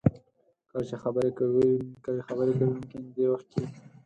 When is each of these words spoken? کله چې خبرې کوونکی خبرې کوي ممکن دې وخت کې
کله 0.69 0.83
چې 0.89 0.95
خبرې 1.03 1.29
کوونکی 1.37 2.23
خبرې 2.27 2.51
کوي 2.57 2.71
ممکن 2.75 3.01
دې 3.15 3.25
وخت 3.31 3.47
کې 3.53 3.63